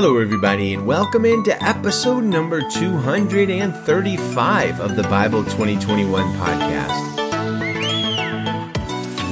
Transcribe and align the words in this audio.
Hello, 0.00 0.20
everybody, 0.20 0.74
and 0.74 0.86
welcome 0.86 1.24
into 1.24 1.60
episode 1.60 2.22
number 2.22 2.60
235 2.70 4.78
of 4.78 4.94
the 4.94 5.02
Bible 5.02 5.42
2021 5.42 6.22
podcast. 6.34 7.16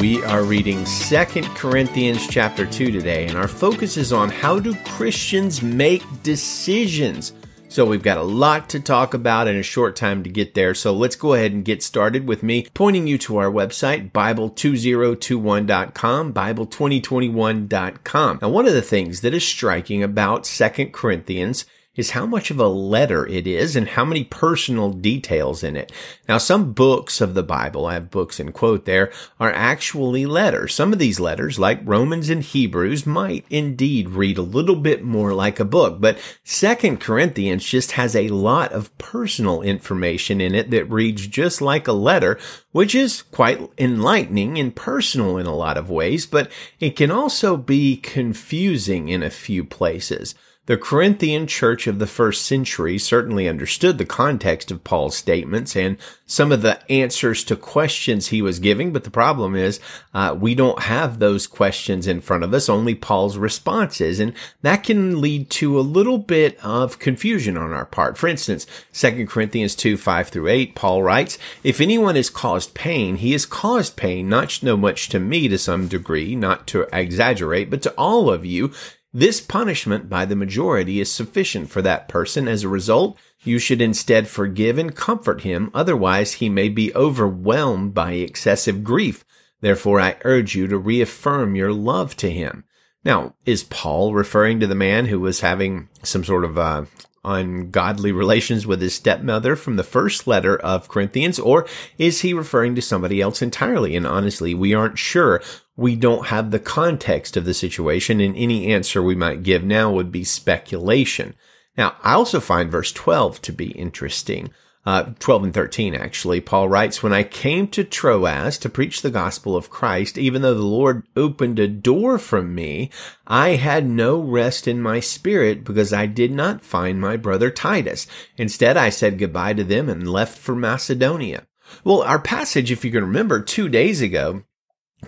We 0.01 0.25
are 0.25 0.43
reading 0.43 0.85
Second 0.85 1.47
Corinthians 1.55 2.27
chapter 2.27 2.67
2 2.67 2.91
today, 2.91 3.29
and 3.29 3.39
our 3.39 3.47
focus 3.47 3.97
is 3.97 4.13
on 4.13 4.29
how 4.29 4.59
do 4.59 4.75
Christians 4.87 5.63
make 5.63 6.03
decisions 6.25 7.33
so 7.69 7.85
we've 7.85 8.03
got 8.03 8.19
a 8.19 8.22
lot 8.22 8.69
to 8.71 8.80
talk 8.80 9.14
about 9.14 9.46
in 9.48 9.56
a 9.56 9.62
short 9.62 9.96
time 9.96 10.22
to 10.22 10.30
get 10.30 10.54
there. 10.54 10.74
So 10.74 10.92
let's 10.92 11.16
go 11.16 11.35
ahead 11.35 11.53
and 11.53 11.65
get 11.65 11.83
started 11.83 12.26
with 12.26 12.42
me 12.42 12.66
pointing 12.74 13.06
you 13.06 13.19
to 13.19 13.37
our 13.37 13.51
website, 13.51 14.10
Bible2021.com, 14.12 16.33
Bible2021.com. 16.33 18.38
Now, 18.41 18.48
one 18.48 18.66
of 18.66 18.74
the 18.74 18.83
things 18.83 19.20
that 19.20 19.34
is 19.34 19.47
striking 19.47 20.02
about 20.02 20.47
Second 20.47 20.92
Corinthians 20.92 21.66
is 21.97 22.10
how 22.10 22.27
much 22.27 22.51
of 22.51 22.61
a 22.61 22.69
letter 22.69 23.27
it 23.27 23.47
is 23.47 23.77
and 23.77 23.89
how 23.89 24.05
many 24.05 24.25
personal 24.25 24.91
details 24.91 25.65
in 25.65 25.77
it. 25.77 25.91
Now, 26.29 26.38
some 26.38 26.73
books 26.73 27.21
of 27.21 27.34
the 27.34 27.43
Bible, 27.43 27.87
I 27.87 27.95
have 27.95 28.11
books 28.11 28.38
in 28.38 28.52
quote 28.52 28.84
there, 28.84 29.11
are 29.41 29.52
actually 29.52 30.27
letters. 30.27 30.74
Some 30.74 30.93
of 30.93 30.98
these 30.98 31.21
letters, 31.21 31.59
like 31.59 31.80
Romans 31.85 32.29
and 32.30 32.43
Hebrews, 32.43 33.07
might 33.07 33.45
indeed 33.51 34.11
read 34.11 34.38
a 34.38 34.43
little 34.43 34.77
bit 34.77 35.02
more 35.02 35.33
like 35.33 35.59
a 35.59 35.65
book, 35.65 36.01
but 36.01 36.19
Second 36.45 37.01
Corinthians 37.01 37.65
just 37.65 37.93
has 37.93 38.15
a 38.15 38.29
lot 38.29 38.73
of 38.73 38.97
personal 38.99 39.63
information 39.63 40.41
in 40.41 40.55
it 40.55 40.71
that 40.71 40.91
reads 40.91 41.27
just 41.27 41.60
like 41.60 41.88
a 41.88 41.93
letter, 41.93 42.38
which 42.73 42.95
is 42.95 43.23
quite 43.23 43.60
enlightening 43.79 44.59
and 44.59 44.77
personal 44.77 45.38
in 45.38 45.47
a 45.47 45.55
lot 45.55 45.77
of 45.77 45.91
ways, 45.91 46.27
but 46.27 46.51
it 46.80 46.97
can 46.97 47.10
also 47.10 47.57
be 47.57 47.97
confusing 47.97 49.09
in 49.09 49.23
a 49.23 49.30
few 49.30 49.65
places. 49.65 50.35
The 50.66 50.77
Corinthian 50.77 51.47
church 51.47 51.87
of 51.87 52.01
the 52.01 52.09
first 52.09 52.45
century 52.45 52.98
certainly 52.98 53.48
understood 53.48 53.98
the 53.98 54.05
context 54.05 54.73
of 54.73 54.82
Paul's 54.82 55.16
statements 55.16 55.77
and 55.77 55.96
some 56.27 56.51
of 56.51 56.63
the 56.63 56.80
answers 56.91 57.45
to 57.45 57.54
questions 57.54 58.27
he 58.27 58.43
was 58.43 58.59
giving, 58.59 58.93
but 58.93 59.04
the 59.04 59.10
problem 59.10 59.54
is 59.54 59.79
uh, 60.13 60.37
we 60.37 60.57
don't 60.57 60.82
have 60.82 61.21
those 61.21 61.46
questions 61.46 62.09
in 62.09 62.21
front 62.21 62.43
of 62.43 62.52
us, 62.52 62.68
only 62.68 62.96
Paul's 62.96 63.38
responses, 63.38 64.18
and 64.18 64.32
that 64.62 64.82
can 64.82 65.20
lead 65.20 65.50
to 65.50 65.78
a 65.78 65.82
little 65.82 66.18
bit 66.18 66.58
of 66.64 66.98
confusion 66.98 67.56
on 67.56 67.72
our 67.72 67.86
part. 67.86 68.19
For 68.19 68.26
instance, 68.26 68.66
2 68.92 69.24
Corinthians 69.26 69.76
2, 69.76 69.96
5 69.96 70.28
through 70.28 70.48
8, 70.48 70.74
Paul 70.74 71.04
writes, 71.04 71.38
If 71.62 71.80
anyone 71.80 72.16
has 72.16 72.28
caused 72.28 72.74
pain, 72.74 73.16
he 73.16 73.30
has 73.32 73.46
caused 73.46 73.94
pain, 73.94 74.28
not 74.28 74.50
so 74.50 74.76
much 74.76 75.08
to 75.10 75.20
me 75.20 75.46
to 75.46 75.58
some 75.58 75.86
degree, 75.86 76.34
not 76.34 76.66
to 76.69 76.88
exaggerate, 76.92 77.70
but 77.70 77.82
to 77.82 77.92
all 77.92 78.28
of 78.28 78.44
you, 78.44 78.72
this 79.19 79.41
punishment 79.41 80.11
by 80.11 80.27
the 80.27 80.36
majority 80.36 81.00
is 81.00 81.11
sufficient 81.11 81.70
for 81.70 81.81
that 81.81 82.06
person. 82.06 82.47
As 82.47 82.64
a 82.64 82.69
result, 82.69 83.17
you 83.45 83.59
should 83.59 83.81
instead 83.81 84.28
forgive 84.28 84.77
and 84.77 84.95
comfort 84.95 85.41
him. 85.41 85.70
Otherwise, 85.72 86.34
he 86.34 86.50
may 86.50 86.69
be 86.69 86.95
overwhelmed 86.95 87.94
by 87.94 88.12
excessive 88.12 88.84
grief. 88.84 89.25
Therefore, 89.62 90.00
I 90.03 90.19
urge 90.22 90.55
you 90.55 90.67
to 90.67 90.77
reaffirm 90.77 91.56
your 91.56 91.72
love 91.72 92.14
to 92.17 92.31
him. 92.31 92.64
Now, 93.06 93.34
is 93.47 93.64
Paul 93.64 94.12
referring 94.12 94.61
to 94.61 94.67
the 94.67 94.75
man 94.75 95.06
who 95.06 95.20
was 95.20 95.41
having 95.41 95.89
some 96.03 96.22
sort 96.22 96.44
of 96.44 96.59
uh, 96.59 96.84
ungodly 97.27 98.12
relations 98.12 98.66
with 98.66 98.80
his 98.80 98.94
stepmother 98.94 99.56
from 99.56 99.77
the 99.77 99.82
first 99.82 100.27
letter 100.27 100.56
of 100.56 100.88
Corinthians, 100.88 101.38
or 101.38 101.66
is 101.98 102.20
he 102.20 102.32
referring 102.32 102.74
to 102.77 102.80
somebody 102.80 103.20
else 103.20 103.42
entirely? 103.42 103.96
And 103.96 104.06
honestly, 104.06 104.55
we 104.55 104.72
aren't 104.72 104.98
sure. 104.98 105.42
We 105.77 105.97
don't 105.97 106.28
have 106.28 106.50
the 106.50 106.58
context 106.58 107.36
of 107.36 107.44
the 107.44 107.52
situation, 107.52 108.20
and 108.20 108.34
any 108.36 108.72
answer 108.72 109.02
we 109.02 109.14
might 109.14 109.42
give 109.42 109.64
now 109.64 109.92
would 109.92 110.10
be 110.10 110.24
speculation. 110.24 111.34
Now, 111.77 111.97
I 112.02 112.14
also 112.14 112.41
find 112.41 112.70
verse 112.70 112.92
12 112.92 113.42
to 113.42 113.52
be 113.52 113.72
interesting 113.72 114.50
uh, 114.86 115.12
12 115.18 115.44
and 115.44 115.54
13 115.54 115.94
actually, 115.96 116.40
Paul 116.40 116.68
writes, 116.68 117.02
When 117.02 117.12
I 117.12 117.24
came 117.24 117.66
to 117.68 117.82
Troas 117.82 118.56
to 118.58 118.69
preach 118.69 119.02
the 119.02 119.10
gospel 119.10 119.56
of 119.56 119.69
Christ, 119.69 120.16
even 120.16 120.42
though 120.42 120.54
the 120.54 120.62
Lord 120.62 121.02
opened 121.16 121.58
a 121.58 121.66
door 121.66 122.19
from 122.19 122.54
me, 122.54 122.91
I 123.26 123.50
had 123.50 123.88
no 123.88 124.20
rest 124.20 124.69
in 124.69 124.80
my 124.80 125.00
spirit 125.00 125.64
because 125.64 125.92
I 125.92 126.06
did 126.06 126.30
not 126.30 126.62
find 126.62 127.00
my 127.00 127.16
brother 127.16 127.50
Titus. 127.50 128.06
Instead, 128.36 128.76
I 128.76 128.91
said 128.91 129.19
goodbye 129.19 129.54
to 129.54 129.64
them 129.64 129.88
and 129.88 130.08
left 130.08 130.38
for 130.38 130.54
Macedonia. 130.54 131.48
Well, 131.82 132.02
our 132.02 132.20
passage, 132.20 132.70
if 132.70 132.84
you 132.84 132.92
can 132.92 133.04
remember, 133.04 133.42
two 133.42 133.69
days 133.69 134.00
ago, 134.00 134.44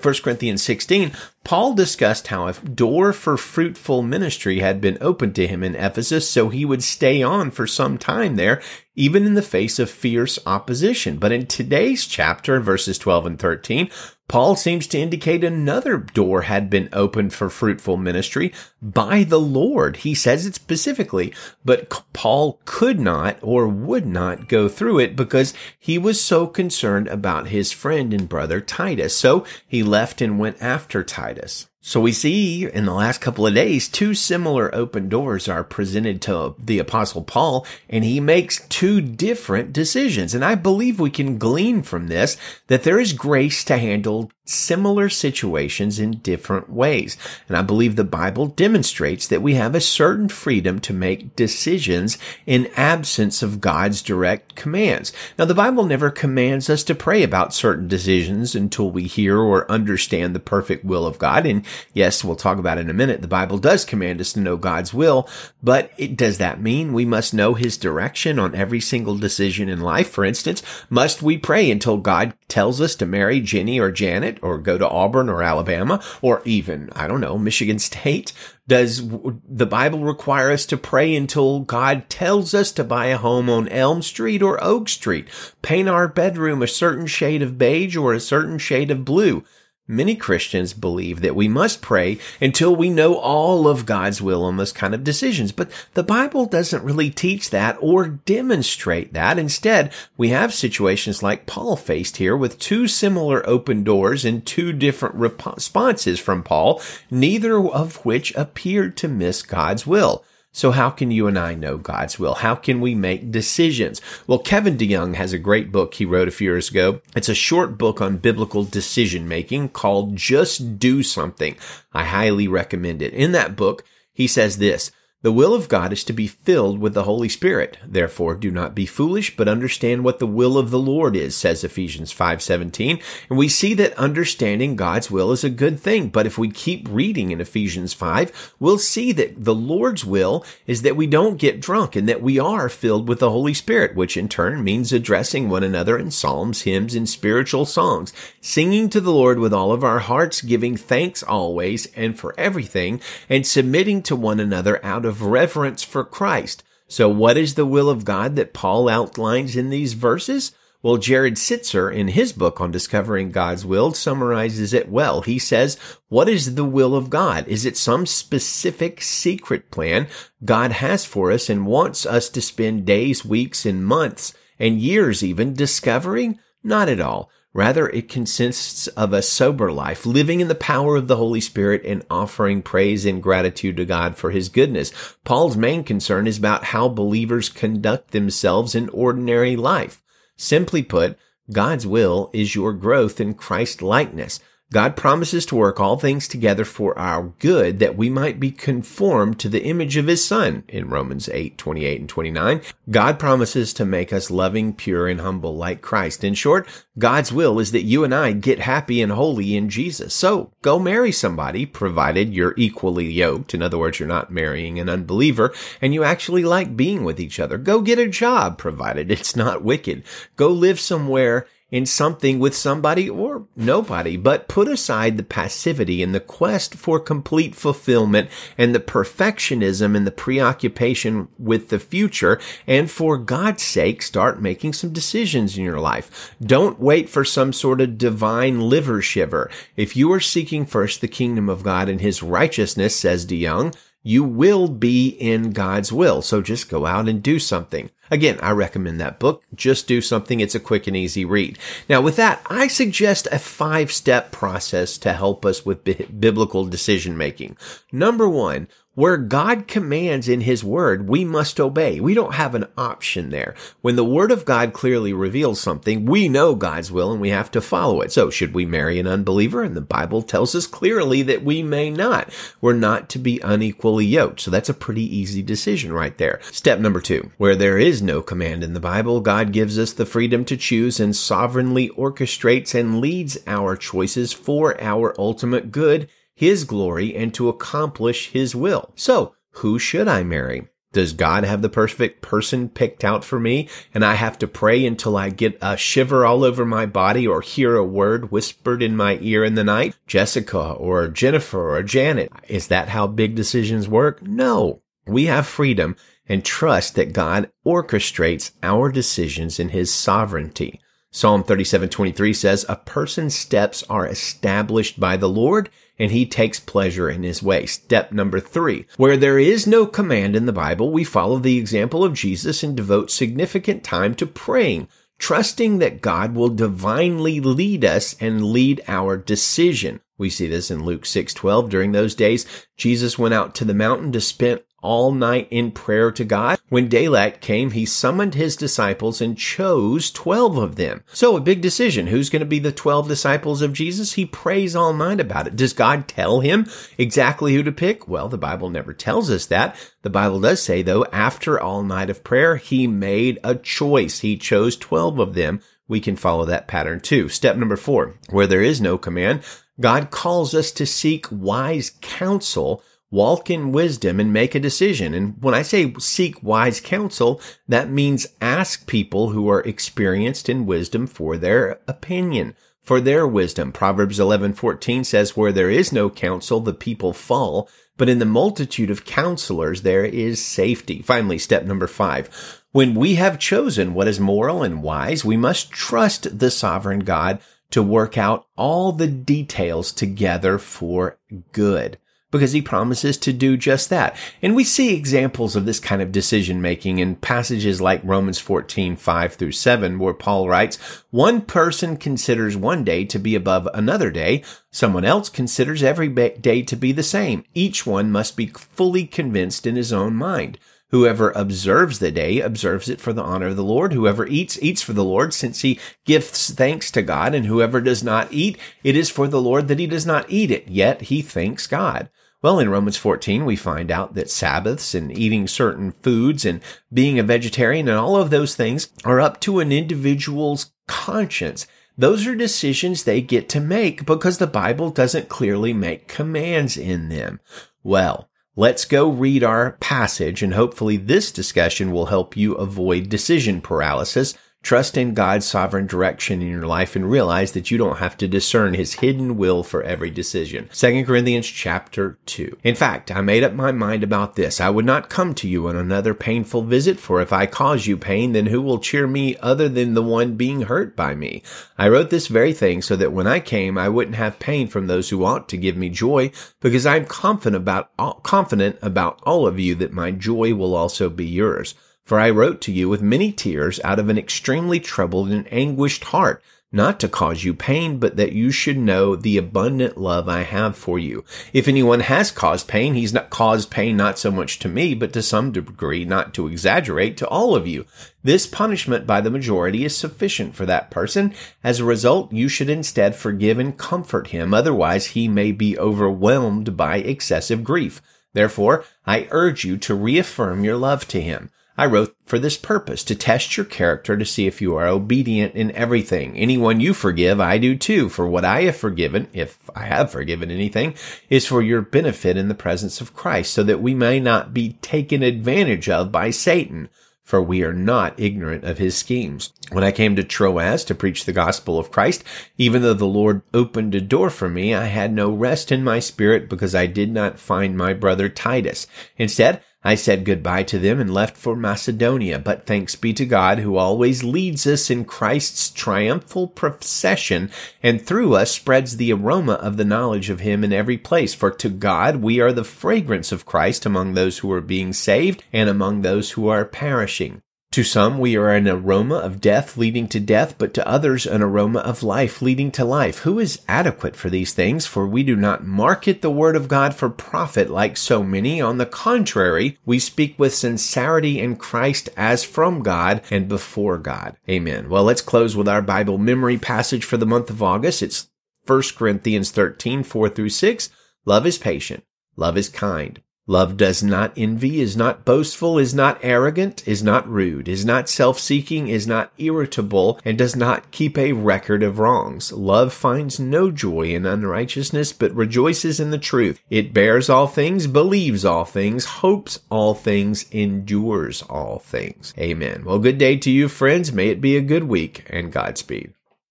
1 0.01 0.15
Corinthians 0.23 0.63
16, 0.63 1.13
Paul 1.45 1.75
discussed 1.75 2.29
how 2.29 2.47
a 2.47 2.53
door 2.53 3.13
for 3.13 3.37
fruitful 3.37 4.03
ministry 4.03 4.61
had 4.61 4.81
been 4.81 4.99
opened 5.01 5.35
to 5.37 5.47
him 5.47 5.65
in 5.65 5.75
Ephesus, 5.75 6.31
so 6.31 6.51
he 6.51 6.65
would 6.65 6.83
stay 6.83 7.23
on 7.23 7.51
for 7.51 7.67
some 7.67 7.99
time 7.99 8.37
there, 8.37 8.61
even 8.95 9.27
in 9.27 9.35
the 9.35 9.43
face 9.43 9.79
of 9.79 9.91
fierce 9.91 10.39
opposition. 10.47 11.17
But 11.17 11.33
in 11.33 11.47
today's 11.47 12.07
chapter, 12.07 12.61
verses 12.61 12.99
12 12.99 13.27
and 13.27 13.39
13, 13.39 13.91
Paul 14.29 14.57
seems 14.57 14.87
to 14.89 14.99
indicate 14.99 15.43
another 15.43 15.97
door 15.97 16.43
had 16.43 16.69
been 16.69 16.91
opened 16.93 17.33
for 17.33 17.49
fruitful 17.49 17.97
ministry 17.97 18.53
by 18.83 19.25
the 19.25 19.41
Lord. 19.41 19.97
He 19.99 20.15
says 20.15 20.45
it 20.45 20.55
specifically, 20.55 21.33
but 21.65 21.89
Paul 22.13 22.61
could 22.67 23.01
not 23.01 23.39
or 23.41 23.67
would 23.67 24.07
not 24.07 24.47
go 24.47 24.69
through 24.69 24.99
it 24.99 25.17
because 25.17 25.55
he 25.79 25.97
was 25.97 26.23
so 26.23 26.47
concerned 26.47 27.09
about 27.09 27.49
his 27.49 27.73
friend 27.73 28.13
and 28.13 28.29
brother 28.29 28.61
Titus. 28.61 29.17
So 29.17 29.47
he 29.67 29.83
left 29.83 30.21
and 30.21 30.39
went 30.39 30.61
after 30.61 31.03
Titus. 31.03 31.68
So 31.81 32.01
we 32.01 32.13
see 32.13 32.67
in 32.67 32.87
the 32.87 32.93
last 32.93 33.21
couple 33.21 33.47
of 33.47 33.55
days, 33.55 33.89
two 33.89 34.13
similar 34.13 34.75
open 34.75 35.09
doors 35.09 35.49
are 35.49 35.63
presented 35.63 36.21
to 36.23 36.57
the 36.59 36.81
apostle 36.81 37.23
Paul, 37.23 37.67
and 37.89 38.05
he 38.05 38.19
makes 38.19 38.67
two 38.69 39.01
different 39.01 39.73
decisions. 39.73 40.35
And 40.35 40.45
I 40.45 40.57
believe 40.57 40.99
we 40.99 41.11
can 41.11 41.39
glean 41.39 41.83
from 41.83 42.09
this 42.09 42.37
that 42.67 42.83
there 42.83 42.99
is 42.99 43.13
grace 43.13 43.63
to 43.65 43.79
handle 43.79 44.31
similar 44.49 45.09
situations 45.09 45.99
in 45.99 46.19
different 46.19 46.71
ways. 46.71 47.17
And 47.49 47.57
I 47.57 47.63
believe 47.63 47.97
the 47.97 48.05
Bible 48.05 48.47
demonstrates 48.47 49.27
that 49.29 49.43
we 49.43 49.55
have 49.55 49.75
a 49.75 49.81
certain 49.81 50.29
freedom 50.29 50.79
to 50.81 50.93
make 50.93 51.37
decisions 51.37 52.19
in 52.47 52.71
absence 52.77 53.43
of 53.43 53.61
God's 53.61 54.03
direct 54.03 54.55
commands. 54.55 55.13
Now, 55.39 55.45
the 55.45 55.55
Bible 55.55 55.85
never 55.85 56.11
commands 56.11 56.71
us 56.71 56.83
to 56.85 56.95
pray 56.95 57.23
about 57.23 57.55
certain 57.55 57.89
decisions 57.89 58.55
until 58.55 58.91
we 58.91 59.05
hear 59.05 59.39
or 59.39 59.71
understand 59.71 60.35
the 60.35 60.41
perfect 60.41 60.85
will 60.85 61.07
of 61.07 61.19
God. 61.19 61.47
And 61.47 61.65
yes, 61.93 62.25
we'll 62.25 62.37
talk 62.37 62.59
about 62.59 62.79
in 62.79 62.91
a 62.91 62.95
minute. 62.95 63.21
The 63.21 63.29
Bible 63.29 63.59
does 63.59 63.85
command 63.85 64.21
us 64.21 64.33
to 64.33 64.41
know 64.41 64.57
God's 64.57 64.95
will, 64.95 65.29
but 65.63 65.91
it, 65.99 66.17
does 66.17 66.39
that 66.39 66.61
mean 66.61 66.93
we 66.93 67.05
must 67.05 67.35
know 67.35 67.55
his 67.55 67.77
direction 67.77 68.39
on 68.39 68.55
every 68.55 68.81
single 68.81 69.17
decision 69.17 69.69
in 69.69 69.81
life? 69.81 70.09
For 70.09 70.25
instance, 70.25 70.63
must 70.89 71.23
we 71.23 71.37
pray 71.37 71.71
until 71.71 71.99
God 71.99 72.35
tells 72.49 72.81
us 72.81 72.95
to 72.97 73.07
marry 73.07 73.41
Jenny 73.41 73.79
or 73.79 73.91
Janet? 73.91 74.38
Or 74.43 74.59
go 74.59 74.79
to 74.79 74.89
Auburn 74.89 75.29
or 75.29 75.43
Alabama 75.43 76.03
or 76.23 76.43
even, 76.45 76.91
I 76.95 77.07
don't 77.07 77.21
know, 77.21 77.39
Michigan 77.39 77.79
State? 77.79 78.33
Does 78.67 79.09
the 79.09 79.67
Bible 79.67 80.01
require 80.01 80.51
us 80.51 80.67
to 80.67 80.77
pray 80.77 81.17
until 81.17 81.61
God 81.61 82.11
tells 82.11 82.53
us 82.53 82.71
to 82.73 82.85
buy 82.85 83.07
a 83.07 83.17
home 83.17 83.49
on 83.49 83.69
Elm 83.69 84.03
Street 84.03 84.43
or 84.43 84.63
Oak 84.63 84.89
Street? 84.89 85.29
Paint 85.63 85.89
our 85.89 86.07
bedroom 86.07 86.63
a 86.63 86.67
certain 86.67 87.07
shade 87.07 87.41
of 87.41 87.57
beige 87.57 87.97
or 87.97 88.13
a 88.13 88.21
certain 88.21 88.59
shade 88.59 88.91
of 88.91 89.05
blue? 89.05 89.43
Many 89.91 90.17
Christians 90.17 90.75
believe 90.75 91.23
that 91.23 91.35
we 91.35 91.49
must 91.49 91.81
pray 91.81 92.19
until 92.43 92.77
we 92.77 92.91
know 92.91 93.15
all 93.15 93.67
of 93.67 93.87
God's 93.87 94.21
will 94.21 94.45
on 94.45 94.59
those 94.59 94.71
kind 94.71 94.95
of 94.95 95.03
decisions, 95.03 95.51
but 95.51 95.71
the 95.95 96.03
Bible 96.03 96.45
doesn't 96.45 96.85
really 96.85 97.09
teach 97.09 97.49
that 97.49 97.79
or 97.81 98.07
demonstrate 98.07 99.15
that. 99.15 99.39
Instead, 99.39 99.91
we 100.19 100.29
have 100.29 100.53
situations 100.53 101.23
like 101.23 101.47
Paul 101.47 101.75
faced 101.75 102.19
here 102.19 102.37
with 102.37 102.59
two 102.59 102.87
similar 102.87 103.49
open 103.49 103.83
doors 103.83 104.27
and 104.27 104.45
two 104.45 104.75
different 104.75 105.15
responses 105.15 106.21
from 106.21 106.43
Paul, 106.43 106.83
neither 107.11 107.57
of 107.57 108.05
which 108.05 108.35
appeared 108.35 108.95
to 108.99 109.09
miss 109.09 109.41
God's 109.41 109.87
will. 109.87 110.23
So 110.59 110.73
how 110.73 110.91
can 110.91 111.13
you 111.13 111.29
and 111.29 111.39
I 111.39 111.55
know 111.55 111.79
God's 111.79 112.19
will? 112.19 112.35
How 112.35 112.57
can 112.57 112.81
we 112.81 112.93
make 112.93 113.31
decisions? 113.31 114.01
Well, 114.27 114.41
Kevin 114.41 114.77
DeYoung 114.77 115.15
has 115.15 115.33
a 115.33 115.39
great 115.39 115.71
book 115.71 115.95
he 115.95 116.05
wrote 116.05 116.27
a 116.27 116.33
few 116.33 116.51
years 116.51 116.69
ago. 116.69 117.01
It's 117.15 117.29
a 117.29 117.35
short 117.35 117.79
book 117.79 118.01
on 118.01 118.17
biblical 118.17 118.65
decision 118.65 119.29
making 119.29 119.69
called 119.69 120.17
Just 120.17 120.81
Do 120.81 121.05
Something. 121.05 121.55
I 121.93 122.03
highly 122.03 122.49
recommend 122.49 123.03
it. 123.03 123.15
In 123.15 123.31
that 123.31 123.55
book, 123.55 123.85
he 124.13 124.27
says 124.27 124.59
this, 124.59 124.91
the 125.29 125.33
will 125.33 125.53
of 125.53 125.69
God 125.69 125.93
is 125.93 126.05
to 126.05 126.15
be 126.15 126.27
filled 126.27 126.79
with 126.79 126.95
the 126.95 127.03
Holy 127.03 127.29
Spirit. 127.29 127.77
Therefore, 127.87 128.35
do 128.35 128.51
not 128.51 128.75
be 128.75 128.87
foolish, 128.87 129.37
but 129.37 129.47
understand 129.47 130.03
what 130.03 130.21
the 130.21 130.27
will 130.27 130.57
of 130.57 130.71
the 130.71 130.79
Lord 130.79 131.15
is, 131.15 131.37
says 131.37 131.63
Ephesians 131.63 132.11
5:17. 132.15 132.99
And 133.29 133.39
we 133.39 133.47
see 133.47 133.75
that 133.75 133.93
understanding 133.99 134.75
God's 134.75 135.11
will 135.11 135.31
is 135.31 135.45
a 135.45 135.51
good 135.51 135.79
thing. 135.79 136.09
But 136.09 136.25
if 136.25 136.39
we 136.39 136.51
keep 136.51 136.89
reading 136.91 137.31
in 137.31 137.43
Ephesians 137.43 137.93
5, 137.93 138.55
we'll 138.59 138.79
see 138.79 139.13
that 139.13 139.45
the 139.45 139.55
Lord's 139.55 140.03
will 140.03 140.47
is 140.67 140.81
that 140.81 140.97
we 140.97 141.07
don't 141.07 141.37
get 141.37 141.61
drunk 141.61 141.95
and 141.95 142.09
that 142.09 142.23
we 142.23 142.39
are 142.39 142.71
filled 142.71 143.07
with 143.07 143.19
the 143.19 143.31
Holy 143.31 143.53
Spirit, 143.53 143.95
which 143.95 144.17
in 144.17 144.31
turn 144.31 144.65
means 144.65 144.95
addressing 144.95 145.51
one 145.51 145.63
another 145.63 145.99
in 145.99 146.11
psalms, 146.11 146.63
hymns, 146.63 146.95
and 146.95 147.07
spiritual 147.07 147.67
songs, 147.67 148.15
singing 148.41 148.89
to 148.89 148.99
the 148.99 149.13
Lord 149.13 149.39
with 149.39 149.53
all 149.53 149.73
of 149.73 149.85
our 149.85 149.99
hearts, 149.99 150.41
giving 150.41 150.79
thanks 150.79 151.23
always 151.23 151.85
and 151.95 152.19
for 152.19 152.35
everything, 152.39 152.99
and 153.29 153.47
submitting 153.47 154.03
to 154.05 154.17
one 154.17 154.41
another 154.41 154.83
out 154.83 155.05
of 155.05 155.18
reverence 155.23 155.83
for 155.83 156.05
Christ. 156.05 156.63
So 156.87 157.09
what 157.09 157.37
is 157.37 157.55
the 157.55 157.67
will 157.67 157.91
of 157.91 158.05
God 158.05 158.37
that 158.37 158.55
Paul 158.55 158.89
outlines 158.89 159.57
in 159.57 159.71
these 159.71 159.93
verses? 159.93 160.53
Well, 160.81 160.97
Jared 160.97 161.35
Sitzer, 161.35 161.93
in 161.93 162.09
his 162.09 162.33
book 162.33 162.61
on 162.61 162.71
discovering 162.71 163.33
God's 163.33 163.67
will, 163.67 163.93
summarizes 163.93 164.73
it 164.73 164.89
well. 164.89 165.23
He 165.23 165.39
says, 165.39 165.77
what 166.09 166.29
is 166.29 166.55
the 166.55 166.65
will 166.65 166.95
of 166.95 167.11
God? 167.11 167.49
Is 167.49 167.65
it 167.65 167.77
some 167.77 168.07
specific 168.07 169.03
secret 169.03 169.73
plan 169.73 170.07
God 170.45 170.71
has 170.71 171.05
for 171.05 171.33
us 171.33 171.51
and 171.51 171.67
wants 171.67 172.07
us 172.07 172.29
to 172.31 172.41
spend 172.41 172.87
days, 172.87 173.25
weeks, 173.25 173.67
and 173.67 173.85
months, 173.85 174.35
and 174.57 174.79
years 174.79 175.25
even 175.25 175.53
discovering? 175.53 176.39
Not 176.63 176.89
at 176.89 177.01
all. 177.01 177.29
Rather, 177.55 177.89
it 177.89 178.09
consists 178.09 178.87
of 178.89 179.13
a 179.13 179.23
sober 179.23 179.73
life, 179.73 180.05
living 180.05 180.41
in 180.41 180.49
the 180.49 180.55
power 180.55 180.97
of 180.97 181.09
the 181.09 181.17
Holy 181.17 181.41
Spirit 181.41 181.83
and 181.85 182.05
offering 182.11 182.63
praise 182.63 183.07
and 183.07 183.23
gratitude 183.23 183.77
to 183.79 183.85
God 183.85 184.17
for 184.17 184.31
his 184.31 184.49
goodness. 184.49 184.93
Paul's 185.25 185.57
main 185.57 185.83
concern 185.83 186.27
is 186.27 186.39
about 186.39 186.65
how 186.65 186.89
believers 186.89 187.49
conduct 187.49 188.11
themselves 188.11 188.75
in 188.75 188.89
ordinary 188.91 189.57
life. 189.57 190.03
Simply 190.37 190.83
put, 190.83 191.19
God's 191.51 191.87
will 191.87 192.31
is 192.35 192.55
your 192.55 192.75
growth 192.75 193.21
in 193.21 193.35
Christ 193.35 193.81
likeness. 193.81 194.41
God 194.71 194.97
promises 194.97 195.47
to 195.47 195.57
work 195.57 195.81
all 195.81 195.97
things 195.97 196.29
together 196.29 196.67
for 196.67 196.97
our 196.99 197.33
good 197.39 197.79
that 197.79 197.97
we 197.97 198.11
might 198.11 198.39
be 198.39 198.51
conformed 198.51 199.39
to 199.41 199.49
the 199.49 199.63
image 199.63 199.97
of 199.97 200.09
his 200.09 200.23
son 200.23 200.65
in 200.69 200.91
Romans 200.91 201.27
8, 201.31 201.57
28 201.57 202.01
and 202.01 202.09
29. 202.09 202.61
God 202.91 203.19
promises 203.19 203.73
to 203.73 203.87
make 203.87 204.13
us 204.13 204.31
loving, 204.31 204.75
pure, 204.75 205.09
and 205.09 205.23
humble 205.23 205.57
like 205.57 205.81
Christ. 205.81 206.23
In 206.23 206.35
short, 206.35 206.69
God's 206.99 207.33
will 207.33 207.59
is 207.59 207.73
that 207.73 207.85
you 207.85 208.05
and 208.05 208.15
I 208.15 208.33
get 208.33 208.59
happy 208.59 209.01
and 209.01 209.13
holy 209.13 209.57
in 209.57 209.71
Jesus. 209.71 210.13
So 210.13 210.53
go 210.61 210.79
marry 210.79 211.13
somebody, 211.13 211.65
provided 211.65 212.35
you're 212.35 212.55
equally 212.59 213.11
yoked. 213.11 213.55
In 213.55 213.63
other 213.63 213.79
words, 213.79 213.99
you're 213.99 214.07
not 214.07 214.31
marrying 214.31 214.79
an 214.79 214.91
unbeliever 214.91 215.55
and 215.81 215.95
you 215.95 216.05
actually 216.05 216.45
like 216.45 216.77
being 216.77 217.05
with 217.05 217.19
each 217.19 217.41
other. 217.41 217.57
Go 217.57 217.81
get 217.81 217.99
a 217.99 218.07
job, 218.07 218.59
provided 218.59 219.11
it's 219.11 219.35
not 219.35 219.65
wicked. 219.65 220.03
Go 220.37 220.49
live 220.49 220.79
somewhere 220.79 221.47
in 221.71 221.85
something 221.85 222.39
with 222.39 222.57
somebody 222.57 223.11
or 223.11 223.47
nobody, 223.55 224.17
but 224.17 224.49
put 224.49 224.69
aside 224.69 225.17
the 225.17 225.23
passivity 225.23 226.03
and 226.03 226.15
the 226.15 226.21
quest 226.21 226.75
for 226.75 226.99
complete 226.99 227.55
fulfillment 227.55 228.31
and 228.57 228.75
the 228.75 228.81
perfectionism 228.81 229.95
and 229.95 230.07
the 230.07 230.11
preoccupation 230.11 231.29
with 231.39 231.69
the 231.69 231.79
future. 231.79 232.41
And 232.67 232.91
for 232.91 233.19
God's 233.19 233.63
sake, 233.63 234.03
start 234.03 234.41
making 234.41 234.73
some 234.73 234.93
decisions 234.93 235.59
in 235.59 235.65
your 235.65 235.81
life. 235.81 236.35
Don't 236.41 236.81
wait 236.81 237.09
for 237.09 237.25
some 237.25 237.53
sort 237.53 237.81
of 237.81 237.99
divine 237.99 238.61
liver 238.61 239.03
shiver. 239.03 239.51
If 239.77 239.95
you 239.95 240.11
are 240.13 240.21
seeking 240.21 240.65
first 240.65 241.01
the 241.01 241.09
kingdom 241.09 241.49
of 241.51 241.63
God 241.63 241.89
and 241.89 242.01
his 242.01 242.23
righteousness, 242.23 242.97
says 242.97 243.27
DeYoung, 243.27 243.77
you 244.03 244.25
will 244.25 244.69
be 244.69 245.09
in 245.09 245.51
God's 245.51 245.93
will. 245.93 246.23
So 246.23 246.41
just 246.41 246.71
go 246.71 246.87
out 246.87 247.09
and 247.09 247.23
do 247.23 247.39
something. 247.39 247.91
Again, 248.11 248.39
I 248.41 248.51
recommend 248.51 249.01
that 249.01 249.19
book. 249.19 249.43
Just 249.55 249.87
do 249.87 250.01
something. 250.01 250.41
It's 250.41 250.55
a 250.55 250.61
quick 250.61 250.87
and 250.87 250.97
easy 250.97 251.25
read. 251.25 251.59
Now, 251.89 252.01
with 252.01 252.17
that, 252.17 252.43
I 252.47 252.69
suggest 252.69 253.29
a 253.31 253.39
five 253.39 253.93
step 253.93 254.33
process 254.33 254.99
to 254.99 255.13
help 255.13 255.45
us 255.45 255.65
with 255.65 255.85
biblical 256.21 256.65
decision 256.67 257.17
making. 257.17 257.57
Number 257.93 258.29
one, 258.29 258.69
where 258.99 259.17
God 259.17 259.69
commands 259.69 260.29
in 260.29 260.41
his 260.41 260.65
word, 260.65 261.09
we 261.09 261.25
must 261.25 261.61
obey. 261.61 262.01
We 262.01 262.15
don't 262.15 262.35
have 262.35 262.57
an 262.57 262.67
option 262.77 263.31
there. 263.31 263.55
When 263.81 263.95
the 263.95 264.03
word 264.03 264.33
of 264.33 264.45
God 264.45 264.73
clearly 264.73 265.13
reveals 265.13 265.61
something, 265.61 266.05
we 266.05 266.29
know 266.29 266.57
God's 266.57 266.91
will 266.91 267.13
and 267.13 267.21
we 267.21 267.29
have 267.29 267.49
to 267.53 267.61
follow 267.61 268.01
it. 268.01 268.11
So 268.11 268.29
should 268.29 268.55
we 268.55 268.67
marry 268.67 268.99
an 268.99 269.07
unbeliever? 269.07 269.63
And 269.63 269.77
the 269.77 269.81
Bible 269.81 270.21
tells 270.21 270.53
us 270.57 270.67
clearly 270.67 271.23
that 271.23 271.45
we 271.45 271.63
may 271.63 271.91
not. 271.91 272.33
We're 272.61 272.73
not 272.73 273.09
to 273.11 273.21
be 273.21 273.39
unequally 273.39 274.05
yoked. 274.05 274.41
So 274.41 274.51
that's 274.51 274.69
a 274.69 274.75
pretty 274.75 275.05
easy 275.17 275.45
decision 275.45 275.93
right 275.93 276.19
there. 276.19 276.41
Step 276.51 276.81
number 276.81 277.01
two, 277.01 277.31
where 277.39 277.55
there 277.55 277.79
is 277.79 278.03
no 278.03 278.21
command 278.21 278.65
in 278.65 278.73
the 278.73 278.81
Bible, 278.81 279.21
God 279.21 279.53
gives 279.53 279.79
us 279.79 279.93
the 279.93 280.07
freedom 280.07 280.45
to 280.47 280.57
choose 280.57 280.99
and 280.99 281.15
sovereignly 281.15 281.89
orchestrates 281.91 282.75
and 282.75 283.01
leads 283.01 283.39
our 283.47 283.77
choices 283.77 284.33
for 284.33 284.77
our 284.81 285.15
ultimate 285.21 285.71
good 285.71 286.09
his 286.39 286.63
glory 286.63 287.17
and 287.17 287.35
to 287.35 287.49
accomplish 287.49 288.31
his 288.31 288.55
will. 288.55 288.93
So 288.95 289.35
who 289.55 289.77
should 289.77 290.07
I 290.07 290.23
marry? 290.23 290.69
Does 290.93 291.13
God 291.13 291.43
have 291.43 291.63
the 291.63 291.69
perfect 291.69 292.23
person 292.23 292.69
picked 292.69 293.03
out 293.03 293.25
for 293.25 293.41
me 293.41 293.69
and 293.93 294.05
I 294.05 294.15
have 294.15 294.39
to 294.39 294.47
pray 294.47 294.87
until 294.87 295.17
I 295.17 295.31
get 295.31 295.59
a 295.61 295.77
shiver 295.77 296.25
all 296.25 296.45
over 296.45 296.65
my 296.65 296.87
body 296.87 297.27
or 297.27 297.41
hear 297.41 297.75
a 297.75 297.83
word 297.83 298.31
whispered 298.31 298.85
in 298.85 298.97
my 298.97 299.19
ear 299.21 299.45
in 299.45 299.57
the 299.57 299.65
night? 299.65 299.97
Jessica 300.07 300.75
or 300.75 301.09
Jennifer 301.09 301.75
or 301.77 301.83
Janet. 301.83 302.31
Is 302.47 302.69
that 302.69 302.91
how 302.91 303.09
big 303.09 303.35
decisions 303.35 303.89
work? 303.89 304.23
No. 304.23 304.81
We 305.09 305.27
have 305.27 305.49
freedom 305.49 305.97
and 306.29 306.45
trust 306.45 306.95
that 306.95 307.13
God 307.13 307.51
orchestrates 307.67 308.53
our 308.63 308.93
decisions 308.93 309.59
in 309.59 309.71
his 309.71 309.93
sovereignty. 309.93 310.81
Psalm 311.11 311.43
37:23 311.43 312.33
says, 312.33 312.65
"A 312.69 312.77
person's 312.77 313.35
steps 313.35 313.83
are 313.91 314.07
established 314.07 315.01
by 315.01 315.17
the 315.17 315.29
Lord, 315.29 315.71
and 315.99 316.11
he 316.11 316.27
takes 316.27 316.61
pleasure 316.61 317.11
in 317.11 317.23
his 317.23 317.43
way." 317.43 317.67
Step 317.67 318.13
number 318.13 318.41
3. 318.41 318.87
Where 318.97 319.17
there 319.17 319.39
is 319.39 319.67
no 319.67 319.87
command 319.87 320.37
in 320.37 320.47
the 320.47 320.53
Bible, 320.53 320.91
we 320.91 321.05
follow 321.05 321.39
the 321.39 321.59
example 321.59 322.05
of 322.05 322.15
Jesus 322.15 322.63
and 322.63 322.77
devote 322.77 323.11
significant 323.11 323.83
time 323.85 324.15
to 324.17 324.27
praying, 324.27 324.89
trusting 325.19 325.79
that 325.79 326.01
God 326.01 326.35
will 326.35 326.49
divinely 326.49 327.41
lead 327.41 327.85
us 327.85 328.15
and 328.21 328.53
lead 328.53 328.81
our 328.87 329.17
decision. 329.17 330.01
We 330.17 330.31
see 330.31 330.49
this 330.49 330.71
in 330.71 330.85
Luke 330.85 331.07
6:12. 331.07 331.71
During 331.71 331.93
those 331.93 332.15
days, 332.15 332.45
Jesus 332.77 333.19
went 333.19 333.35
out 333.35 333.55
to 333.57 333.65
the 333.65 333.75
mountain 333.75 334.13
to 334.13 334.21
spend 334.21 334.61
all 334.81 335.13
night 335.13 335.49
in 335.51 335.71
prayer 335.71 336.11
to 336.13 336.25
God. 336.25 336.59
When 336.69 336.89
daylight 336.89 337.41
came, 337.41 337.73
he 337.73 337.85
summoned 337.85 338.35
his 338.35 338.57
disciples 338.57 339.21
and 339.21 339.37
chose 339.37 340.11
12 340.11 340.57
of 340.57 340.77
them. 340.77 341.03
So 341.13 341.37
a 341.37 341.41
big 341.41 341.61
decision. 341.61 342.07
Who's 342.07 342.31
going 342.31 342.41
to 342.41 342.47
be 342.47 342.59
the 342.59 342.73
12 342.73 343.09
disciples 343.09 343.63
of 343.63 343.73
Jesus? 343.73 344.13
He 344.13 344.27
prays 344.27 344.77
all 344.77 344.93
night 344.93 345.21
about 345.21 345.47
it. 345.47 345.57
Does 345.57 345.73
God 345.73 346.07
tell 346.07 346.41
him 346.41 346.67
exactly 346.97 347.55
who 347.55 347.63
to 347.63 347.73
pick? 347.73 348.07
Well, 348.07 348.29
the 348.29 348.39
Bible 348.39 348.71
never 348.71 348.93
tells 348.93 349.31
us 349.31 349.47
that. 349.47 349.77
The 350.03 350.11
Bible 350.11 350.41
does 350.41 350.63
say 350.63 350.83
though, 350.83 351.05
after 351.07 351.61
all 351.61 351.83
night 351.83 352.11
of 352.11 352.25
prayer, 352.25 352.57
he 352.57 352.87
made 352.87 353.39
a 353.43 353.55
choice. 353.55 354.21
He 354.21 354.37
chose 354.37 354.77
12 354.77 355.19
of 355.19 355.35
them. 355.35 355.61
We 355.89 356.01
can 356.01 356.17
follow 356.17 356.45
that 356.45 356.69
pattern 356.69 357.01
too. 357.01 357.29
Step 357.29 357.57
number 357.57 357.77
four, 357.77 358.15
where 358.31 358.47
there 358.47 358.63
is 358.63 358.81
no 358.81 358.99
command, 358.99 359.43
God 359.81 360.11
calls 360.11 360.55
us 360.55 360.71
to 360.73 360.87
seek 360.87 361.27
wise 361.31 361.93
counsel 362.01 362.83
walk 363.11 363.49
in 363.51 363.73
wisdom 363.73 364.21
and 364.21 364.33
make 364.33 364.55
a 364.55 364.61
decision. 364.61 365.15
And 365.15 365.37
when 365.41 365.55
I 365.55 365.63
say 365.63 365.95
seek 365.99 366.43
wise 366.43 366.81
counsel, 366.81 367.41
that 367.67 367.91
means 367.91 368.27
ask 368.41 368.87
people 368.87 369.31
who 369.31 369.49
are 369.49 369.63
experienced 369.63 370.49
in 370.49 370.67
wisdom 370.67 371.07
for 371.07 371.37
their 371.37 371.81
opinion, 371.89 372.55
for 372.83 373.01
their 373.01 373.27
wisdom. 373.27 373.73
Proverbs 373.73 374.19
11:14 374.19 375.05
says 375.05 375.37
where 375.37 375.53
there 375.53 375.71
is 375.71 375.93
no 375.93 376.11
counsel 376.11 376.61
the 376.61 376.75
people 376.75 377.13
fall, 377.13 377.69
but 377.97 378.09
in 378.09 378.19
the 378.19 378.27
multitude 378.27 378.91
of 378.91 379.05
counselors 379.05 379.83
there 379.83 380.05
is 380.05 380.45
safety. 380.45 381.01
Finally, 381.03 381.39
step 381.39 381.65
number 381.65 381.87
5. 381.87 382.63
When 382.73 382.95
we 382.95 383.15
have 383.15 383.39
chosen 383.39 383.95
what 383.95 384.09
is 384.09 384.21
moral 384.21 384.63
and 384.63 384.83
wise, 384.83 385.25
we 385.25 385.37
must 385.37 385.71
trust 385.71 386.39
the 386.39 386.51
sovereign 386.51 387.01
God 387.01 387.41
to 387.71 387.83
work 387.83 388.19
out 388.19 388.47
all 388.57 388.93
the 388.93 389.07
details 389.07 389.93
together 389.93 390.59
for 390.59 391.19
good 391.53 391.99
because 392.31 392.53
he 392.53 392.61
promises 392.61 393.17
to 393.19 393.33
do 393.33 393.57
just 393.57 393.89
that. 393.91 394.17
And 394.43 394.55
we 394.55 394.65
see 394.65 394.95
examples 394.95 395.57
of 395.57 395.65
this 395.65 395.81
kind 395.81 396.03
of 396.03 396.13
decision 396.13 396.61
making 396.61 396.99
in 396.99 397.17
passages 397.17 397.81
like 397.81 398.01
Romans 398.05 398.39
14, 398.39 398.97
5 398.97 399.35
through 399.35 399.53
7, 399.53 399.99
where 399.99 400.15
Paul 400.15 400.49
writes, 400.49 400.77
one 401.11 401.41
person 401.41 401.97
considers 401.97 402.57
one 402.57 402.85
day 402.85 403.05
to 403.07 403.19
be 403.19 403.35
above 403.35 403.69
another 403.73 404.11
day. 404.11 404.43
Someone 404.71 405.05
else 405.05 405.29
considers 405.29 405.83
every 405.83 406.09
day 406.09 406.63
to 406.63 406.77
be 406.77 406.93
the 406.93 407.03
same. 407.03 407.45
Each 407.55 407.87
one 407.87 408.13
must 408.13 408.37
be 408.37 408.47
fully 408.47 409.07
convinced 409.07 409.67
in 409.67 409.77
his 409.77 409.93
own 409.93 410.15
mind. 410.15 410.59
Whoever 410.91 411.33
observes 411.33 411.99
the 411.99 412.11
day 412.11 412.41
observes 412.41 412.89
it 412.89 412.99
for 412.99 413.13
the 413.13 413.23
honor 413.23 413.49
of 413.49 413.57
the 413.57 413.65
Lord. 413.65 413.93
Whoever 413.93 414.27
eats, 414.27 414.59
eats 414.63 414.81
for 414.81 414.95
the 414.95 415.05
Lord, 415.05 415.35
since 415.35 415.61
he 415.61 415.79
gives 416.07 416.51
thanks 416.51 416.91
to 416.93 417.03
God. 417.03 417.35
And 417.35 417.45
whoever 417.45 417.83
does 417.83 418.03
not 418.03 418.33
eat, 418.33 418.57
it 418.83 418.97
is 418.97 419.11
for 419.11 419.29
the 419.29 419.41
Lord 419.41 419.69
that 419.69 419.79
he 419.79 419.87
does 419.87 420.07
not 420.07 420.31
eat 420.31 420.51
it, 420.51 420.69
yet 420.69 421.03
he 421.03 421.21
thanks 421.21 421.67
God. 421.67 422.09
Well, 422.41 422.61
in 422.61 422.71
Romans 422.71 422.97
14, 422.97 423.45
we 423.45 423.57
find 423.57 423.91
out 423.91 424.15
that 424.15 424.31
Sabbaths 424.31 424.95
and 424.95 425.17
eating 425.17 425.49
certain 425.49 425.91
foods 425.91 426.45
and 426.45 426.61
being 426.93 427.19
a 427.19 427.25
vegetarian 427.25 427.89
and 427.89 427.99
all 427.99 428.17
of 428.17 428.31
those 428.31 428.55
things 428.55 428.91
are 429.05 429.21
up 429.21 429.41
to 429.41 429.59
an 429.59 429.73
individual's 429.73 430.71
conscience. 430.87 431.67
Those 431.97 432.29
are 432.29 432.37
decisions 432.37 433.03
they 433.03 433.21
get 433.21 433.49
to 433.49 433.61
make 433.61 434.07
because 434.07 434.39
the 434.39 434.47
Bible 434.47 434.91
doesn't 434.91 435.29
clearly 435.29 435.73
make 435.73 436.07
commands 436.07 436.77
in 436.77 437.09
them. 437.09 437.41
Well, 437.83 438.31
let's 438.55 438.85
go 438.85 439.11
read 439.11 439.43
our 439.43 439.73
passage 439.73 440.41
and 440.41 440.55
hopefully 440.55 440.97
this 440.97 441.33
discussion 441.33 441.91
will 441.91 442.07
help 442.07 442.37
you 442.37 442.55
avoid 442.55 443.09
decision 443.09 443.61
paralysis. 443.61 444.39
Trust 444.61 444.99
in 444.99 445.15
God's 445.15 445.47
sovereign 445.47 445.87
direction 445.87 446.43
in 446.43 446.49
your 446.49 446.67
life 446.67 446.95
and 446.95 447.11
realize 447.11 447.53
that 447.53 447.71
you 447.71 447.79
don't 447.79 447.99
have 447.99 448.19
to 448.19 448.29
discern 448.29 448.75
his 448.75 448.95
hidden 448.95 449.39
will 449.39 449.63
for 449.63 449.83
every 449.83 450.11
decision. 450.11 450.69
2 450.75 451.05
Corinthians 451.07 451.47
chapter 451.47 452.19
2. 452.27 452.59
In 452.65 452.75
fact, 452.75 453.11
I 453.11 453.23
made 453.23 453.45
up 453.45 453.55
my 453.55 453.73
mind 453.73 454.03
about 454.03 454.35
this. 454.35 454.61
I 454.61 454.69
would 454.69 454.85
not 454.85 455.09
come 455.09 455.33
to 455.37 455.49
you 455.49 455.69
on 455.69 455.77
another 455.77 456.13
painful 456.13 456.63
visit, 456.63 456.99
for 456.99 457.23
if 457.23 457.33
I 457.33 457.47
cause 457.47 457.87
you 457.87 457.97
pain, 457.97 458.33
then 458.33 458.47
who 458.47 458.61
will 458.61 458.79
cheer 458.81 459.07
me 459.07 459.37
other 459.39 459.69
than 459.71 459.95
the 459.95 460.03
one 460.03 460.35
being 460.35 460.63
hurt 460.63 460.95
by 460.95 461.15
me? 461.15 461.43
I 461.79 461.89
wrote 461.89 462.11
this 462.11 462.27
very 462.27 462.53
thing 462.53 462.83
so 462.83 462.95
that 462.97 463.13
when 463.13 463.29
I 463.29 463.41
came, 463.41 463.79
I 463.79 463.89
wouldn't 463.89 464.17
have 464.17 464.39
pain 464.41 464.69
from 464.69 464.87
those 464.87 465.09
who 465.09 465.25
ought 465.25 465.49
to 465.49 465.57
give 465.57 465.77
me 465.77 465.89
joy, 465.89 466.31
because 466.61 466.85
I 466.85 466.97
am 466.97 467.07
confident 467.07 467.63
about 467.63 467.91
all, 467.99 468.15
confident 468.25 468.77
about 468.83 469.21
all 469.23 469.47
of 469.47 469.59
you 469.59 469.77
that 469.77 469.93
my 469.93 470.11
joy 470.11 470.55
will 470.55 470.75
also 470.75 471.09
be 471.09 471.27
yours. 471.27 471.75
For 472.09 472.19
I 472.19 472.31
wrote 472.31 472.63
to 472.63 472.73
you 472.73 472.89
with 472.89 473.03
many 473.03 473.33
tears 473.33 473.81
out 473.85 473.99
of 473.99 474.09
an 474.09 474.17
extremely 474.17 474.81
troubled 474.81 475.29
and 475.29 475.47
anguished 475.53 476.05
heart, 476.05 476.43
not 476.73 476.99
to 477.01 477.07
cause 477.07 477.45
you 477.45 477.53
pain, 477.53 477.99
but 477.99 478.17
that 478.17 478.33
you 478.33 478.51
should 478.51 478.79
know 478.79 479.15
the 479.15 479.37
abundant 479.37 479.99
love 479.99 480.27
I 480.27 480.45
have 480.45 480.75
for 480.75 480.99
you. 480.99 481.23
If 481.53 481.69
anyone 481.69 482.01
has 482.01 482.31
caused 482.31 482.67
pain, 482.67 482.95
he's 482.95 483.13
not 483.13 483.29
caused 483.29 483.71
pain 483.71 483.99
not 483.99 484.19
so 484.19 484.31
much 484.31 484.59
to 484.61 484.71
me, 484.71 484.95
but 484.95 485.13
to 485.13 485.23
some 485.23 485.53
degree, 485.53 486.07
not 486.07 486.33
to 486.33 486.47
exaggerate, 486.47 487.19
to 487.19 487.29
all 487.29 487.55
of 487.55 487.67
you. 487.67 487.85
This 488.23 488.47
punishment 488.47 489.07
by 489.07 489.21
the 489.21 489.29
majority 489.29 489.85
is 489.85 489.95
sufficient 489.95 490.55
for 490.55 490.65
that 490.65 490.91
person. 490.91 491.35
As 491.63 491.79
a 491.79 491.85
result, 491.85 492.33
you 492.33 492.49
should 492.49 492.71
instead 492.71 493.17
forgive 493.17 493.59
and 493.59 493.77
comfort 493.77 494.29
him, 494.29 494.55
otherwise 494.55 495.09
he 495.09 495.29
may 495.29 495.53
be 495.53 495.79
overwhelmed 495.79 496.75
by 496.75 496.97
excessive 496.97 497.63
grief. 497.63 498.01
Therefore, 498.33 498.87
I 499.05 499.29
urge 499.31 499.67
you 499.67 499.77
to 499.77 499.95
reaffirm 499.95 500.65
your 500.65 500.79
love 500.79 501.07
to 501.09 501.21
him. 501.21 501.51
I 501.79 501.87
wrote 501.87 502.17
for 502.27 502.41
this 502.41 502.57
purpose, 502.57 503.05
to 503.05 503.15
test 503.15 503.57
your 503.57 503.65
character 503.65 504.17
to 504.17 504.25
see 504.25 504.49
if 504.49 504.61
you 504.61 504.75
are 504.75 504.89
obedient 504.89 505.55
in 505.55 505.71
everything. 505.73 506.37
Anyone 506.37 506.81
you 506.81 506.93
forgive, 506.93 507.41
I 507.41 507.57
do 507.59 507.77
too. 507.77 508.09
For 508.09 508.27
what 508.27 508.45
I 508.45 508.63
have 508.63 508.77
forgiven, 508.77 509.29
if 509.33 509.59
I 509.77 509.85
have 509.85 510.11
forgiven 510.11 510.51
anything, 510.51 510.95
is 511.31 511.47
for 511.47 511.63
your 511.63 511.81
benefit 511.81 512.37
in 512.37 512.49
the 512.49 512.55
presence 512.55 513.01
of 513.01 513.15
Christ, 513.15 513.55
so 513.55 513.63
that 513.63 513.81
we 513.81 513.95
may 513.95 514.19
not 514.19 514.53
be 514.53 514.73
taken 514.83 515.23
advantage 515.23 515.89
of 515.89 516.11
by 516.11 516.31
Satan 516.31 516.89
for 517.29 517.43
we 517.43 517.63
are 517.63 517.75
not 517.75 518.19
ignorant 518.19 518.65
of 518.65 518.79
his 518.79 518.97
schemes. 518.97 519.53
When 519.71 519.85
I 519.85 519.93
came 519.93 520.17
to 520.17 520.25
Troas 520.25 520.83
to 520.87 520.95
preach 520.95 521.27
the 521.27 521.33
gospel 521.35 521.79
of 521.79 521.91
Christ, 521.91 522.25
even 522.57 522.81
though 522.81 522.95
the 522.95 523.05
Lord 523.05 523.43
opened 523.53 523.95
a 523.95 524.01
door 524.01 524.31
for 524.31 524.49
me, 524.49 524.75
I 524.75 524.87
had 524.87 525.13
no 525.13 525.31
rest 525.31 525.71
in 525.71 525.85
my 525.85 525.99
spirit 525.99 526.49
because 526.49 526.75
I 526.75 526.87
did 526.87 527.13
not 527.13 527.39
find 527.39 527.77
my 527.77 527.93
brother 527.93 528.31
Titus. 528.31 528.87
Instead, 529.19 529.63
I 529.89 529.95
said 529.95 530.27
goodbye 530.27 530.65
to 530.65 530.79
them 530.79 531.01
and 531.01 531.15
left 531.15 531.39
for 531.39 531.57
Macedonia, 531.57 532.39
but 532.39 532.67
thanks 532.67 532.95
be 532.95 533.15
to 533.15 533.25
God 533.25 533.61
who 533.61 533.79
always 533.79 534.23
leads 534.23 534.67
us 534.67 534.91
in 534.91 535.07
Christ's 535.07 535.71
triumphal 535.71 536.47
procession 536.47 537.51
and 537.83 537.99
through 537.99 538.35
us 538.35 538.51
spreads 538.51 538.99
the 538.99 539.15
aroma 539.15 539.55
of 539.55 539.79
the 539.79 539.87
knowledge 539.87 540.29
of 540.29 540.41
him 540.41 540.63
in 540.63 540.75
every 540.75 540.99
place. 540.99 541.33
For 541.33 541.51
to 541.53 541.71
God 541.71 542.17
we 542.17 542.39
are 542.39 542.53
the 542.53 542.65
fragrance 542.65 543.33
of 543.33 543.47
Christ 543.47 543.87
among 543.87 544.13
those 544.13 544.41
who 544.41 544.53
are 544.53 544.61
being 544.61 544.93
saved 544.93 545.43
and 545.55 545.71
among 545.71 546.03
those 546.03 546.33
who 546.33 546.49
are 546.49 546.67
perishing. 546.67 547.41
To 547.73 547.85
some, 547.85 548.19
we 548.19 548.35
are 548.35 548.49
an 548.49 548.67
aroma 548.67 549.17
of 549.17 549.43
death 549.43 549.77
leading 549.77 550.09
to 550.09 550.21
death, 550.21 550.57
but 550.57 550.73
to 550.73 550.89
others, 550.89 551.27
an 551.27 551.43
aroma 551.43 551.81
of 551.81 552.03
life 552.03 552.41
leading 552.41 552.71
to 552.73 552.85
life. 552.85 553.19
Who 553.21 553.39
is 553.39 553.61
adequate 553.69 554.17
for 554.17 554.31
these 554.31 554.55
things? 554.55 554.87
For 554.87 555.07
we 555.07 555.23
do 555.23 555.37
not 555.37 555.67
market 555.67 556.23
the 556.23 556.31
word 556.31 556.57
of 556.57 556.67
God 556.67 556.95
for 556.95 557.11
profit 557.11 557.69
like 557.69 557.99
so 557.99 558.23
many. 558.23 558.59
On 558.59 558.79
the 558.79 558.87
contrary, 558.87 559.79
we 559.85 559.99
speak 559.99 560.39
with 560.39 560.55
sincerity 560.55 561.39
in 561.39 561.57
Christ 561.57 562.09
as 562.17 562.43
from 562.43 562.83
God 562.83 563.21
and 563.31 563.49
before 563.49 563.99
God. 563.99 564.39
Amen. 564.49 564.89
Well, 564.89 565.05
let's 565.05 565.21
close 565.23 565.55
with 565.55 565.69
our 565.69 565.83
Bible 565.83 566.17
memory 566.17 566.57
passage 566.57 567.05
for 567.05 567.19
the 567.19 567.27
month 567.27 567.51
of 567.51 567.63
August. 567.63 568.03
It's 568.03 568.31
1 568.67 568.83
Corinthians 568.97 569.51
13, 569.51 570.05
4 570.05 570.29
through 570.31 570.49
6. 570.49 570.91
Love 571.27 571.47
is 571.47 571.59
patient. 571.59 572.03
Love 572.35 572.57
is 572.57 572.71
kind. 572.71 573.21
Love 573.51 573.79
does 573.79 574.03
not 574.03 574.31
envy, 574.37 574.79
is 574.79 574.95
not 574.95 575.25
boastful, 575.25 575.79
is 575.79 575.95
not 575.95 576.19
arrogant, 576.23 576.87
is 576.87 577.03
not 577.03 577.27
rude, 577.27 577.67
is 577.67 577.83
not 577.83 578.07
self-seeking, 578.07 578.89
is 578.89 579.07
not 579.07 579.33
irritable, 579.39 580.21
and 580.23 580.37
does 580.37 580.55
not 580.55 580.91
keep 580.91 581.17
a 581.17 581.33
record 581.33 581.83
of 581.83 581.99
wrongs. 581.99 582.53
Love 582.53 582.93
finds 582.93 583.41
no 583.41 583.71
joy 583.71 584.03
in 584.03 584.27
unrighteousness, 584.27 585.15
but 585.15 585.35
rejoices 585.35 585.99
in 585.99 586.11
the 586.11 586.19
truth. 586.19 586.61
It 586.69 586.93
bears 586.93 587.31
all 587.31 587.47
things, 587.47 587.87
believes 587.87 588.45
all 588.45 588.67
things, 588.67 589.07
hopes 589.07 589.61
all 589.71 589.95
things, 589.95 590.45
endures 590.53 591.41
all 591.41 591.79
things. 591.79 592.35
Amen. 592.37 592.85
Well, 592.85 592.99
good 592.99 593.17
day 593.17 593.39
to 593.39 593.51
you, 593.51 593.69
friends. 593.69 594.13
May 594.13 594.29
it 594.29 594.43
be 594.43 594.59
a 594.59 594.61
good 594.61 594.85
week, 594.85 595.27
and 595.31 595.51
Godspeed. 595.51 596.13